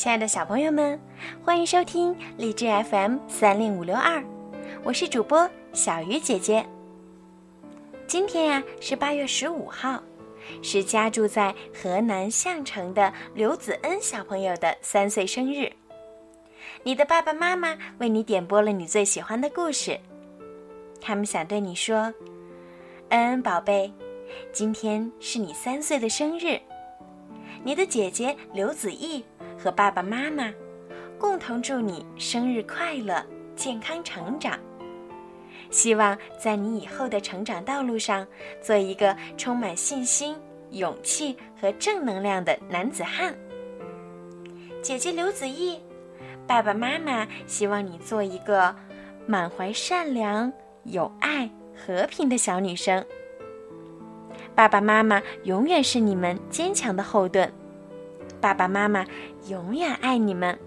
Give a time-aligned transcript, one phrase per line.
[0.00, 0.98] 亲爱的小朋友们，
[1.44, 4.24] 欢迎收听荔枝 FM 三零五六二，
[4.82, 6.64] 我是主播小鱼姐姐。
[8.06, 10.02] 今天呀是八月十五号，
[10.62, 15.70] 是家住在河南项城的刘子恩小朋友的三岁生日。
[16.82, 20.00] 你的爸爸妈妈为你点播了你最喜欢的故事，
[20.98, 22.14] 他们想对你说
[23.10, 23.92] ：“恩恩宝贝，
[24.50, 26.58] 今天是你三岁的生日，
[27.62, 29.22] 你的姐姐刘子毅。”
[29.62, 30.52] 和爸爸妈妈
[31.18, 33.22] 共同祝你生日快乐、
[33.54, 34.58] 健康成长。
[35.70, 38.26] 希望在你以后的成长道路上，
[38.62, 40.34] 做一个充满信心、
[40.70, 43.34] 勇气和正能量的男子汉。
[44.82, 45.78] 姐姐刘子毅，
[46.46, 48.74] 爸爸妈妈希望你做一个
[49.26, 50.50] 满怀善良、
[50.84, 53.04] 有爱、和平的小女生。
[54.54, 57.52] 爸爸妈妈永远是你们坚强的后盾。
[58.40, 59.04] 爸爸妈妈
[59.48, 60.58] 永远爱你们。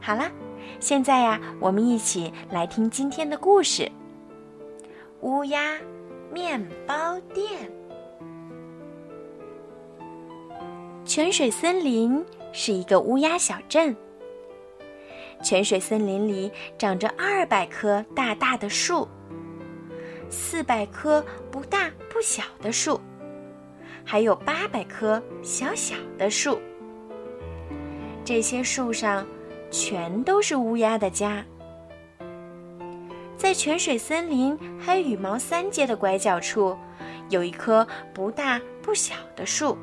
[0.00, 0.30] 好了，
[0.78, 3.82] 现在呀，我们一起来听今天的故事
[5.20, 5.78] 《乌鸦
[6.32, 7.46] 面包店》。
[11.04, 13.94] 泉水森林是一个乌鸦小镇。
[15.42, 19.08] 泉水森林里长着二百棵大大的树，
[20.28, 23.00] 四百棵不大不小的树。
[24.10, 26.58] 还有八百棵小小的树，
[28.24, 29.24] 这些树上
[29.70, 31.44] 全都是乌鸦的家。
[33.36, 36.76] 在泉水森林黑羽毛三街的拐角处，
[37.28, 39.78] 有一棵不大不小的树，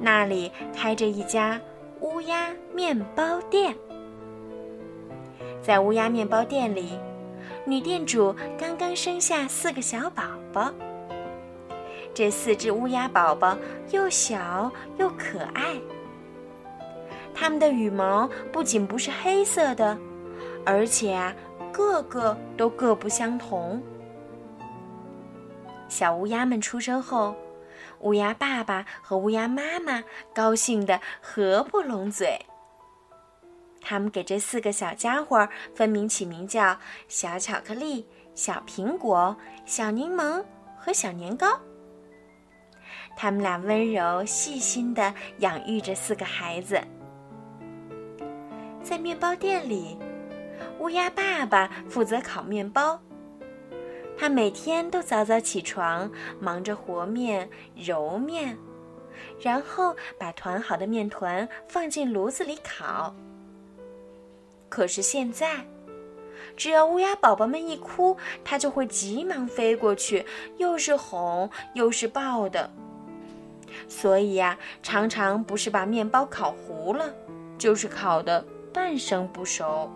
[0.00, 1.60] 那里开着一家
[2.00, 3.72] 乌鸦面包店。
[5.62, 6.98] 在乌鸦面包店里，
[7.64, 10.74] 女店主刚刚生下四个小宝宝。
[12.12, 13.56] 这四只乌鸦宝宝
[13.90, 15.80] 又小又可爱，
[17.34, 19.96] 它们的羽毛不仅不是黑色的，
[20.66, 21.34] 而且啊，
[21.72, 23.82] 个个都各不相同。
[25.88, 27.34] 小乌鸦们出生后，
[28.00, 32.38] 乌鸦爸爸和乌鸦妈妈高兴得合不拢嘴。
[33.80, 36.76] 他们给这四个小家伙分明起名叫
[37.08, 39.34] 小巧克力、小苹果、
[39.64, 40.44] 小柠檬
[40.76, 41.58] 和小年糕。
[43.16, 46.80] 他们俩温柔细心地养育着四个孩子。
[48.82, 49.98] 在面包店里，
[50.78, 53.00] 乌鸦爸爸负责烤面包。
[54.18, 58.56] 他每天都早早起床，忙着和面、揉面，
[59.40, 63.14] 然后把团好的面团放进炉子里烤。
[64.68, 65.64] 可是现在，
[66.56, 70.24] 只要乌鸦宝宝们一哭，他就会急忙飞过去，
[70.58, 72.70] 又是哄又是抱的。
[73.88, 77.12] 所以呀，常常不是把面包烤糊了，
[77.58, 79.90] 就是烤的半生不熟。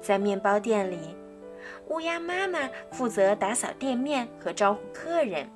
[0.00, 0.98] 在面包店里，
[1.88, 2.58] 乌鸦妈妈
[2.92, 5.48] 负责打扫店面和招呼客人。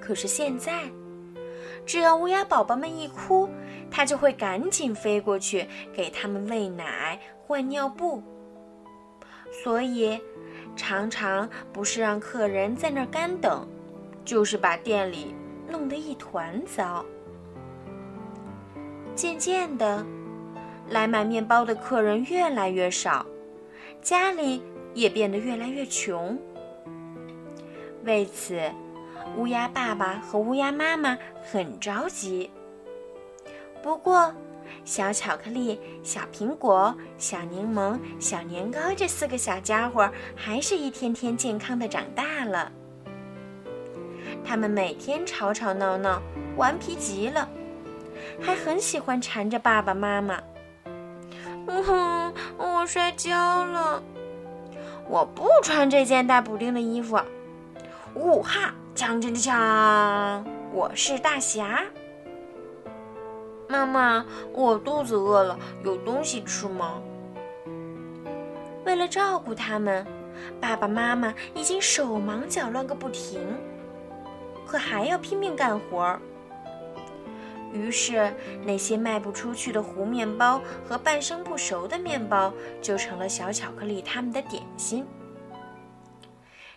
[0.00, 0.84] 可是现在，
[1.84, 3.48] 只要乌鸦宝宝们一哭，
[3.90, 8.22] 它就会赶紧飞过去给他们喂奶、换尿布。
[9.64, 10.20] 所以，
[10.76, 13.66] 常常不是让客人在那儿干等。
[14.28, 15.34] 就是把店里
[15.66, 17.02] 弄得一团糟。
[19.14, 20.04] 渐渐的，
[20.90, 23.24] 来买面包的客人越来越少，
[24.02, 24.62] 家里
[24.92, 26.38] 也变得越来越穷。
[28.04, 28.60] 为此，
[29.38, 31.16] 乌鸦爸爸和乌鸦妈妈
[31.50, 32.50] 很着急。
[33.82, 34.30] 不过，
[34.84, 40.06] 小巧克力、小苹果、小柠檬、小年糕这四个小家伙
[40.36, 42.70] 还是一天天健康的长大了。
[44.48, 46.22] 他们每天吵吵闹闹，
[46.56, 47.46] 顽皮极了，
[48.40, 50.42] 还很喜欢缠着爸爸妈妈。
[51.66, 54.02] 嗯哼，我摔跤了，
[55.06, 57.20] 我不穿这件带补丁的衣服。
[58.14, 61.84] 呜哈，锵锵锵锵，我是大侠。
[63.68, 64.24] 妈妈，
[64.54, 67.02] 我肚子饿了，有东西吃吗？
[68.86, 70.06] 为了照顾他们，
[70.58, 73.38] 爸爸妈妈已经手忙脚乱个不停。
[74.68, 76.20] 可还要拼命干活儿。
[77.72, 78.32] 于是，
[78.64, 85.06] 那些卖不出去的糊面包和半生不熟的面包就成了小巧克力他们的点心。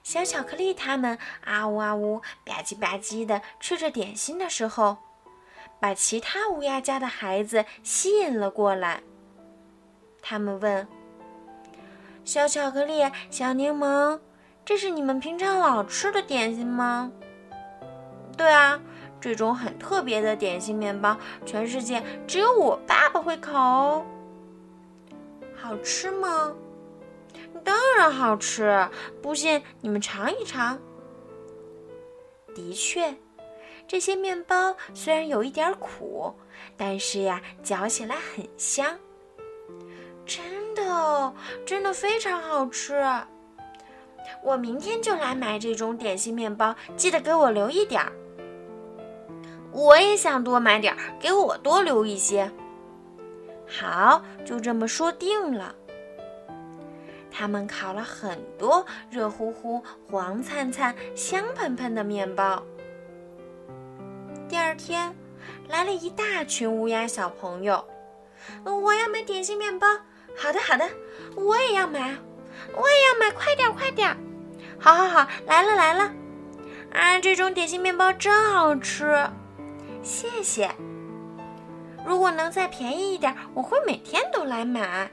[0.04, 4.98] 小巧克力他们啊呜啊呜吧唧吧唧的吃着点心的时候，
[5.80, 9.02] 把其他乌鸦家的孩子吸引了过来。
[10.22, 10.88] 他们问
[12.26, 14.20] ：“小巧克力、小柠檬，
[14.66, 17.12] 这是你们平常老吃的点心吗？”
[18.42, 18.82] 对啊，
[19.20, 21.16] 这种很特别的点心面包，
[21.46, 24.06] 全世界只有我爸爸会烤哦。
[25.56, 26.52] 好吃吗？
[27.64, 28.90] 当然好吃，
[29.22, 30.80] 不信你们尝一尝。
[32.56, 33.16] 的确，
[33.88, 36.34] 这些面包虽然有一点苦，
[36.76, 38.98] 但是呀，嚼起来很香。
[40.26, 41.32] 真的，
[41.64, 43.06] 真的非常好吃。
[44.42, 48.12] 我明天就来买这种点心面包，记得给我留一点儿。
[49.82, 52.52] 我也想多买点儿，给我多留一些。
[53.68, 55.74] 好，就这么说定了。
[57.32, 62.62] 他们烤了很多热乎乎、黄灿灿、香喷喷的面包。
[64.48, 65.16] 第二天，
[65.68, 67.84] 来了一大群乌鸦小朋友。
[68.64, 69.88] 我要买点心面包。
[70.38, 70.88] 好的，好的，
[71.36, 72.16] 我也要买，
[72.76, 74.16] 我也要买，快点，快点。
[74.78, 76.14] 好，好，好，来了，来了。
[76.92, 79.28] 啊，这种点心面包真好吃。
[80.02, 80.70] 谢谢。
[82.06, 85.10] 如果能再便宜一点，我会每天都来买。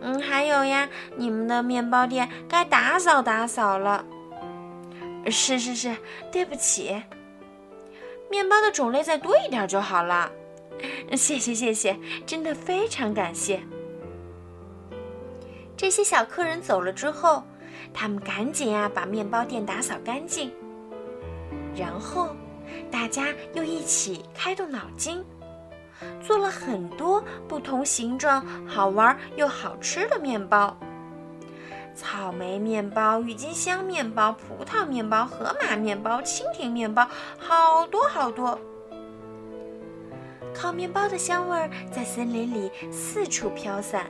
[0.00, 4.04] 嗯，还有呀，你们的面包店该打扫打扫了。
[5.30, 5.96] 是是是，
[6.32, 7.02] 对不起。
[8.28, 10.30] 面包的种类再多一点就好了。
[11.16, 11.96] 谢谢谢谢，
[12.26, 13.62] 真的非常感谢。
[15.76, 17.44] 这些小客人走了之后，
[17.92, 20.52] 他们赶紧啊把面包店打扫干净，
[21.76, 22.28] 然后。
[22.90, 25.24] 大家又一起开动脑筋，
[26.20, 30.76] 做了很多不同形状、好玩又好吃的面包：
[31.94, 38.58] 草莓面包、郁金香面包、葡萄面包、河马面包、蜻蜓面包，好多好多。
[40.54, 44.06] 烤面包的香味儿在森林里四处飘散，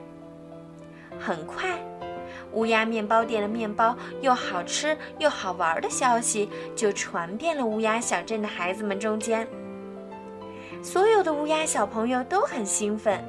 [1.19, 1.79] 很快。
[2.55, 9.47] 乌鸦面包店的面包又好吃又好玩的消息就传遍了乌鸦小镇的孩子们中间。
[10.83, 13.25] 所有的乌鸦小朋友都很兴奋，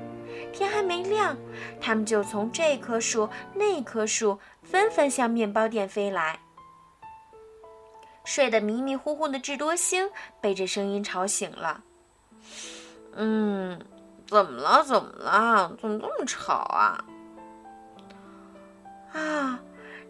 [0.52, 1.36] 天还没亮，
[1.80, 6.40] 他们就从这棵树那棵树纷纷向面包店飞来。
[8.24, 10.10] 睡得迷迷糊糊的智多星
[10.42, 11.82] 被这声音吵醒了。
[13.14, 13.80] 嗯，
[14.28, 14.84] 怎么了？
[14.84, 15.72] 怎么了？
[15.80, 17.06] 怎么这么吵啊？
[19.16, 19.60] 啊，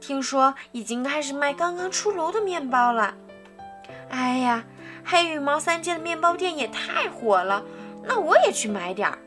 [0.01, 3.15] 听说已经开始卖刚刚出炉的面包了。
[4.09, 4.65] 哎呀，
[5.05, 7.63] 黑羽毛三街的面包店也太火了，
[8.03, 9.19] 那我也去买点儿。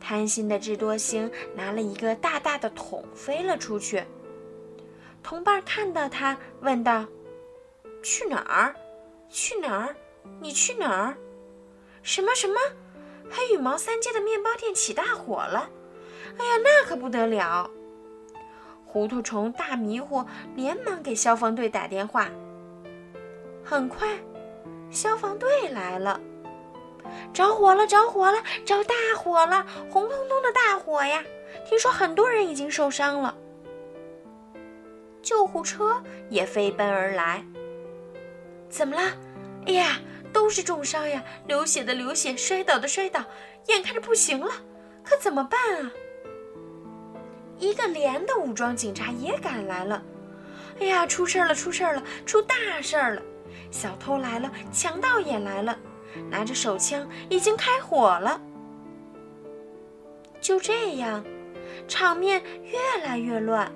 [0.00, 4.02] 贪心的智多星拿了一个大大的桶飞了出去。
[5.22, 7.06] 同伴看到他，问道
[8.02, 8.74] ：“去哪儿？
[9.30, 9.96] 去哪儿？
[10.40, 11.16] 你去哪儿？
[12.02, 12.60] 什么什么？
[13.30, 15.70] 黑羽毛三街的面包店起大火了！
[16.36, 17.70] 哎呀，那可不得了！”
[18.94, 20.24] 糊涂虫大迷糊，
[20.54, 22.30] 连忙给消防队打电话。
[23.64, 24.06] 很快，
[24.88, 26.20] 消防队来了。
[27.32, 27.84] 着火了！
[27.88, 28.38] 着火了！
[28.64, 29.66] 着大火了！
[29.90, 31.24] 红彤彤的大火呀！
[31.68, 33.34] 听说很多人已经受伤了。
[35.20, 36.00] 救护车
[36.30, 37.44] 也飞奔而来。
[38.68, 39.10] 怎么了？
[39.66, 39.98] 哎呀，
[40.32, 41.20] 都是重伤呀！
[41.48, 43.24] 流血的流血，摔倒的摔倒，
[43.66, 44.52] 眼看着不行了，
[45.02, 45.90] 可怎么办啊？
[47.58, 50.02] 一个连的武装警察也赶来了，
[50.80, 53.22] 哎呀，出事儿了，出事儿了，出大事儿了！
[53.70, 55.78] 小偷来了，强盗也来了，
[56.30, 58.40] 拿着手枪，已经开火了。
[60.40, 61.24] 就这样，
[61.88, 63.70] 场面越来越乱。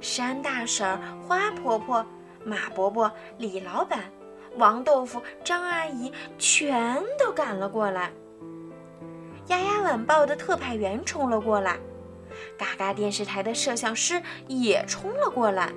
[0.00, 2.04] 山大婶、花婆婆、
[2.44, 4.04] 马伯伯、李老板、
[4.56, 8.10] 王豆腐、张阿姨全都赶了过来。
[9.48, 11.78] 丫丫晚报的特派员冲了过来。
[12.58, 15.72] 嘎嘎电视台的摄像师也冲了过来，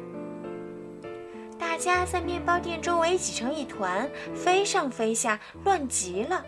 [1.58, 6.46] 大家在面包店周围挤成一团，飞上飞下，乱极了。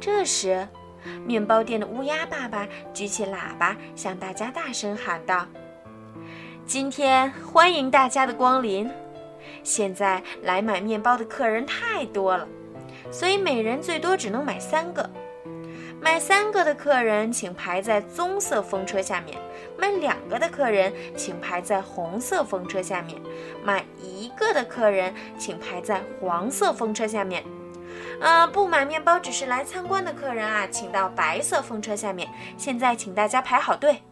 [0.00, 0.68] 这时，
[1.24, 5.46] 面包店的乌鸦爸爸举起喇叭，向大家大声喊道
[6.66, 8.90] ：“今天欢迎大家的光临！
[9.62, 12.46] 现在来买面包的客人太多了，
[13.10, 15.08] 所以每人最多只能买三个。”
[16.04, 19.38] 买三个的客人，请排在棕色风车下面；
[19.78, 23.16] 买两个的客人，请排在红色风车下面；
[23.64, 27.42] 买一个的客人，请排在黄色风车下面。
[28.20, 32.28] 呃，不买面包，只是来参观的客人啊，请到白色风车下面。
[32.58, 34.02] 现在，请大家排好队。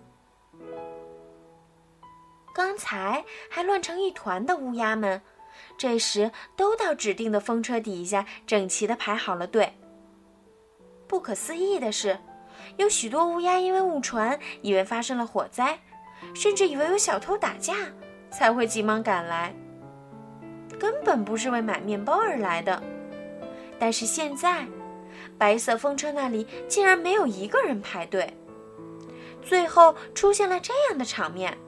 [2.55, 5.21] 刚才还乱成一团的乌鸦们，
[5.77, 9.75] 这时都到指定的风车底下，整齐的排好了队。
[11.13, 12.19] 不可思议的是，
[12.79, 15.79] 有许多乌鸦因为误传，以为发生了火灾，
[16.35, 17.75] 甚至以为有小偷打架，
[18.31, 19.55] 才会急忙赶来。
[20.81, 22.83] 根本不是为买面包而来的。
[23.79, 24.65] 但是现在，
[25.37, 28.33] 白色风车那里竟然没有一个人排队。
[29.43, 31.59] 最后出现了这样的场面。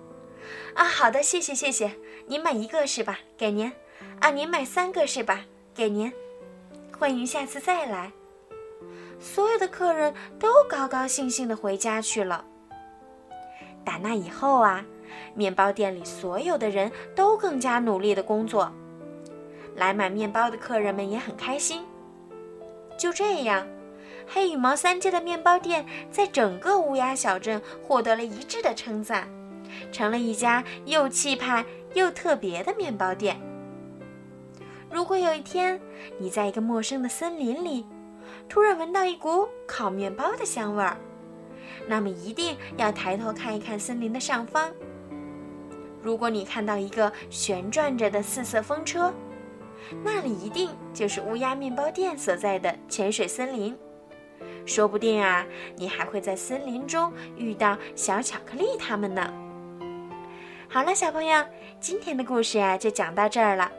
[0.73, 1.93] 啊，好的，谢谢谢谢。
[2.29, 3.19] 您买一个是吧？
[3.37, 3.71] 给您。
[4.21, 5.43] 啊，您买三个是吧？
[5.75, 6.11] 给您。
[6.99, 8.11] 欢迎下次再来。
[9.19, 12.45] 所有的客人都高高兴兴地回家去了。
[13.85, 14.85] 打那以后啊，
[15.35, 18.73] 面包店里所有的人都更加努力地工作，
[19.77, 21.85] 来买面包的客人们也很开心。
[22.97, 23.67] 就这样，
[24.27, 29.29] 黑羽毛三街的面包店在整个乌鸦小镇获得了一致的称赞。
[29.91, 33.41] 成了一家又气派又特别的面包店。
[34.89, 35.81] 如果有一天
[36.19, 37.85] 你在一个陌生的森林里，
[38.49, 40.97] 突然闻到一股烤面包的香味儿，
[41.89, 44.71] 那么一定要抬头看一看森林的上方。
[46.03, 49.13] 如果你看到一个旋转着的四色风车，
[50.03, 53.77] 那里一定就是乌鸦面包店所在的泉水森林。
[54.67, 55.45] 说不定啊，
[55.77, 59.33] 你还会在森林中遇到小巧克力他们呢。
[60.69, 61.45] 好了，小朋友，
[61.81, 63.71] 今天的故事呀就讲到这儿了。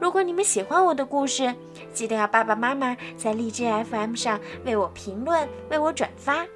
[0.00, 1.54] 如果你们喜欢我的故事，
[1.92, 6.46] 记得要爸爸妈妈在荔枝 FM 上为我评论、为我转发，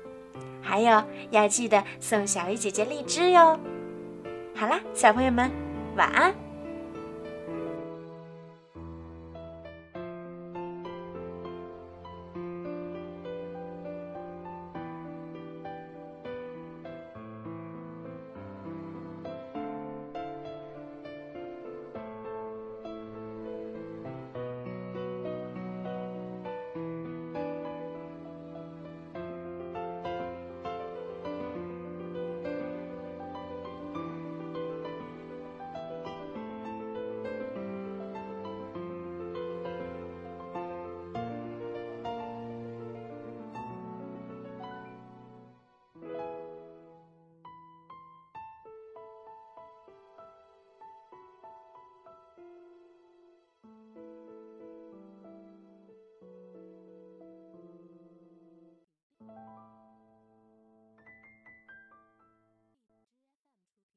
[0.60, 3.58] 还有要记得送小鱼姐姐荔枝哟。
[4.54, 5.50] 好啦，小朋友们，
[5.96, 6.47] 晚安。